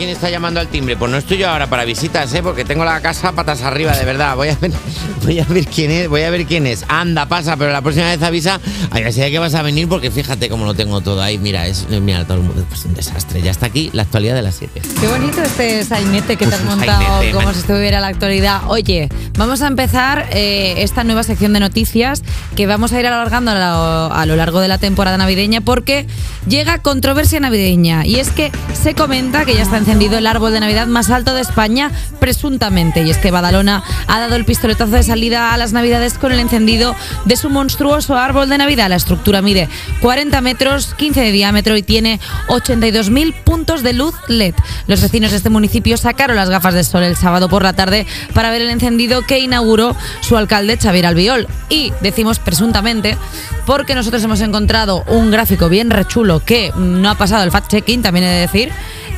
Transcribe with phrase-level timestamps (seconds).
[0.00, 0.96] quién está llamando al timbre.
[0.96, 2.42] Pues no estoy yo ahora para visitas, ¿eh?
[2.42, 4.34] Porque tengo la casa patas arriba, de verdad.
[4.34, 4.72] Voy a ver,
[5.22, 6.86] voy a ver quién es, voy a ver quién es.
[6.88, 8.60] Anda, pasa, pero la próxima vez avisa.
[8.90, 11.36] Ay, así que vas a venir porque fíjate cómo lo tengo todo ahí.
[11.36, 13.42] Mira, es mira, todo el mundo es un desastre.
[13.42, 14.80] Ya está aquí la actualidad de las 7.
[14.98, 17.54] Qué bonito este sainete que te has Pues montado sainete, como man.
[17.54, 18.62] si estuviera la actualidad.
[18.68, 22.22] Oye, vamos a empezar eh, esta nueva sección de noticias
[22.56, 26.06] que vamos a ir alargando a lo, a lo largo de la temporada navideña porque
[26.48, 30.60] llega controversia navideña y es que se comenta que ya está encendido el árbol de
[30.60, 31.90] Navidad más alto de España
[32.20, 36.30] presuntamente y es que Badalona ha dado el pistoletazo de salida a las Navidades con
[36.30, 38.88] el encendido de su monstruoso árbol de Navidad.
[38.88, 39.68] La estructura mide
[40.00, 44.54] 40 metros, 15 de diámetro y tiene 82.000 puntos de luz LED.
[44.86, 48.06] Los vecinos de este municipio sacaron las gafas de sol el sábado por la tarde
[48.32, 51.48] para ver el encendido que inauguró su alcalde Xavier Albiol.
[51.68, 53.18] Y decimos presuntamente
[53.66, 58.26] porque nosotros hemos encontrado un gráfico bien rechulo que no ha pasado el fact-checking, también
[58.26, 58.72] he de decir,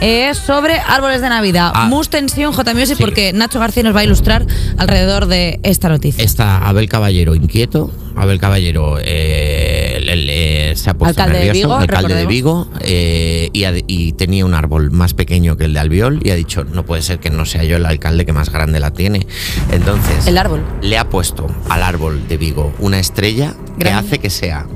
[0.04, 1.72] eh, sobre árboles de Navidad.
[1.74, 1.86] Ah.
[1.86, 3.02] Mus tensión, J Music, Sí.
[3.02, 4.46] porque Nacho García nos va a ilustrar
[4.78, 6.22] alrededor de esta noticia.
[6.24, 7.90] Está Abel Caballero inquieto.
[8.14, 12.26] Abel Caballero eh, le- le- se ha puesto Alcalde de nervioso, Vigo, alcalde de.
[12.26, 16.30] Vigo, eh, y, ha- y tenía un árbol más pequeño que el de Albiol y
[16.30, 18.90] ha dicho, no puede ser que no sea yo el alcalde que más grande la
[18.92, 19.26] tiene.
[19.70, 20.62] Entonces, El árbol.
[20.82, 24.66] le ha puesto al árbol de Vigo una estrella que hace que sea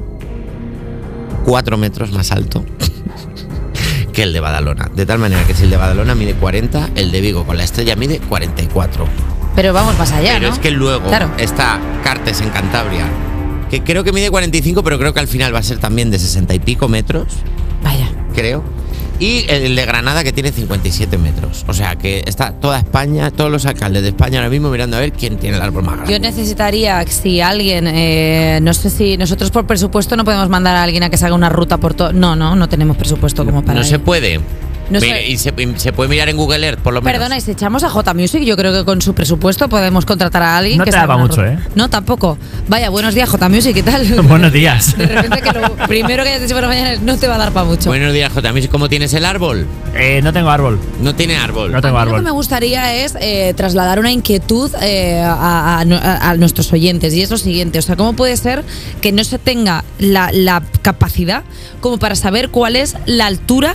[1.45, 2.65] cuatro metros más alto
[4.17, 4.89] que el de Badalona.
[4.95, 7.65] De tal manera que si el de Badalona mide 40, el de Vigo con la
[7.65, 9.07] estrella mide 44.
[9.55, 10.55] Pero vamos más allá, Pero ¿no?
[10.55, 11.31] es que luego Claro.
[11.37, 13.05] está Cartes en Cantabria,
[13.71, 16.19] que creo que mide 45, pero creo que al final va a ser también de
[16.19, 17.27] 60 y pico metros,
[17.85, 18.09] Vaya.
[18.35, 18.65] creo.
[19.19, 21.65] Y el de Granada que tiene 57 metros.
[21.69, 25.01] O sea que está toda España, todos los alcaldes de España ahora mismo mirando a
[25.01, 26.13] ver quién tiene el árbol más grande.
[26.13, 30.83] Yo necesitaría, si alguien, eh, no sé si nosotros por presupuesto no podemos mandar a
[30.83, 32.13] alguien a que se haga una ruta por todo.
[32.13, 33.79] No, no, no tenemos presupuesto como para.
[33.79, 34.05] no se ello.
[34.05, 34.41] puede.
[34.91, 35.27] No Mira, sé.
[35.29, 37.13] Y se, y se puede mirar en Google Earth, por lo menos.
[37.19, 40.43] Perdona, y si echamos a J Music, yo creo que con su presupuesto podemos contratar
[40.43, 41.45] a alguien No que te daba mucho.
[41.45, 41.59] ¿eh?
[41.75, 42.39] No, tampoco.
[42.69, 44.05] Vaya, buenos días, J Music, ¿qué tal?
[44.23, 44.97] Buenos días.
[44.97, 47.35] De repente que lo primero que hayas dicho por la mañana es no te va
[47.35, 47.89] a dar para mucho.
[47.91, 48.53] Buenos días, J.
[48.71, 49.67] ¿Cómo tienes el árbol?
[49.95, 50.79] Eh, no tengo árbol.
[51.01, 51.73] No tiene árbol.
[51.73, 52.25] No tengo A mí Lo que árbol.
[52.25, 57.23] me gustaría es eh, trasladar una inquietud eh, a, a- a- a nuestros oyentes y
[57.23, 58.65] es lo siguiente, o sea, ¿cómo puede ser
[59.01, 61.43] que no se tenga la, la capacidad
[61.81, 63.75] como para saber cuál es la altura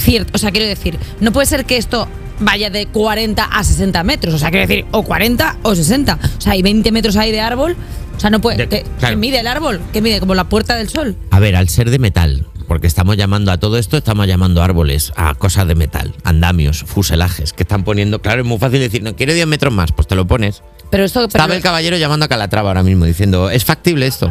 [0.00, 0.32] cierta?
[0.34, 2.08] O sea, quiero decir, no puede ser que esto
[2.40, 6.40] vaya de 40 a 60 metros, o sea, quiero decir, o 40 o 60, o
[6.40, 7.76] sea, hay 20 metros ahí de árbol,
[8.16, 8.58] o sea, no puede...
[8.58, 9.12] De- ¿qué, claro.
[9.14, 9.80] qué mide el árbol?
[9.92, 10.20] ¿Qué mide?
[10.20, 11.16] ¿Como la puerta del sol?
[11.30, 15.12] A ver, al ser de metal, porque estamos llamando a todo esto, estamos llamando árboles,
[15.16, 19.16] a cosas de metal, andamios, fuselajes, que están poniendo, claro, es muy fácil decir, no
[19.16, 20.62] quiero 10 metros más, pues te lo pones.
[20.90, 21.20] Pero esto...
[21.20, 24.30] pero- Estaba el caballero llamando a Calatrava ahora mismo, diciendo, ¿es factible esto?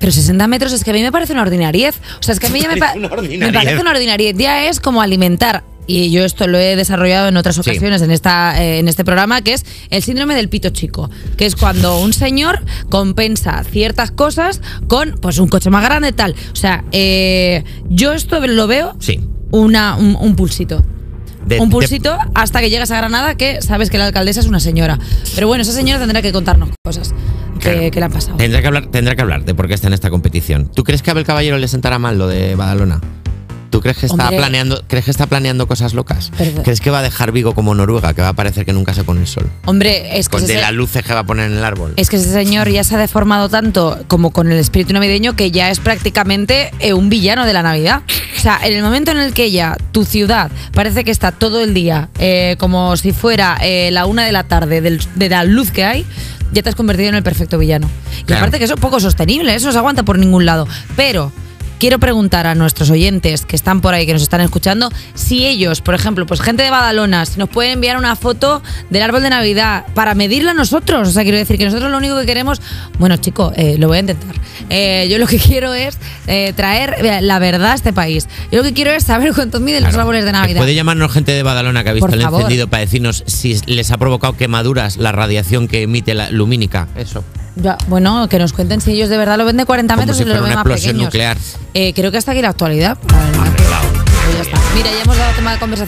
[0.00, 1.96] Pero 60 metros es que a mí me parece una ordinariez.
[2.20, 4.36] O sea, es que a mí ya me, pa- me parece una ordinariez.
[4.36, 5.64] Ya es como alimentar.
[5.90, 7.62] Y yo esto lo he desarrollado en otras Sí.
[7.62, 11.08] ocasiones en, esta, eh, en este programa, que es el síndrome del pito chico.
[11.38, 16.34] Que es cuando un señor compensa ciertas cosas con pues un coche más grande tal.
[16.52, 19.18] O sea, eh, yo esto lo veo Sí.
[19.50, 20.84] una, un, un pulsito.
[21.46, 24.46] De- un de- pulsito hasta que llegas a Granada que sabes que la alcaldesa es
[24.46, 24.98] una señora.
[25.34, 27.14] Pero bueno, esa señora tendrá que contarnos cosas
[27.58, 27.90] Claro.
[27.90, 28.36] que le han pasado.
[28.36, 30.70] Tendrá que, hablar, tendrá que hablar de por qué está en esta competición.
[30.72, 33.00] ¿Tú crees que a Abel Caballero le sentará mal lo de Badalona?
[33.70, 34.38] ¿Tú crees que está Hombre.
[34.38, 36.32] planeando, crees que está planeando cosas locas?
[36.64, 39.04] ¿Crees que va a dejar Vigo como Noruega, que va a parecer que nunca se
[39.04, 39.46] pone el sol?
[39.66, 41.92] Hombre, es que Con ese- de las luces que va a poner en el árbol.
[41.96, 45.50] Es que ese señor ya se ha deformado tanto como con el espíritu navideño que
[45.50, 48.00] ya es prácticamente eh, un villano de la Navidad.
[48.38, 51.62] O sea, en el momento en el que ya tu ciudad parece que está todo
[51.62, 55.44] el día eh, como si fuera eh, la una de la tarde del- de la
[55.44, 56.06] luz que hay,
[56.52, 57.88] ya te has convertido en el perfecto villano.
[58.20, 58.40] Y Claro.
[58.42, 60.66] aparte que eso es poco sostenible, eso no se aguanta por ningún lado.
[60.96, 61.32] Pero
[61.78, 65.80] quiero preguntar a nuestros oyentes que están por ahí, que nos están escuchando, si ellos,
[65.80, 69.30] por ejemplo, pues gente de Badalona, si nos pueden enviar una foto del árbol de
[69.30, 71.08] Navidad para medirla nosotros.
[71.08, 72.60] O sea, quiero decir que nosotros lo único que queremos,
[72.98, 74.34] bueno, chico, eh, lo voy a intentar.
[74.70, 78.28] Eh, yo lo que quiero es eh, traer eh, la verdad a este país.
[78.50, 80.60] Yo lo que quiero es saber cuánto miden los árboles de Que Navidad.
[80.60, 83.98] Puede llamarnos gente de Badalona que ha visto el encendido para decirnos si les ha
[83.98, 86.88] provocado quemaduras la radiación que emite la lumínica.
[86.96, 87.24] Eso.
[87.60, 90.16] Ya, bueno, que nos cuenten si ellos de verdad lo ven de 40 Como metros
[90.16, 91.06] si y lo ven más explosión pequeños.
[91.06, 91.36] nuclear.
[91.74, 92.96] Eh, creo que hasta aquí la actualidad.
[93.08, 93.80] La
[94.24, 94.58] pues ya está.
[94.74, 95.76] Mira, ya hemos dado tema de conversación.